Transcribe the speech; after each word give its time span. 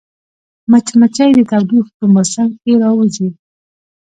مچمچۍ 0.71 1.29
د 1.35 1.39
تودوخې 1.49 1.93
په 1.99 2.05
موسم 2.13 2.47
کې 2.61 2.71
راووځي 2.81 3.29